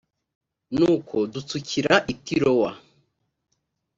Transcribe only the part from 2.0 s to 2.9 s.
i tirowa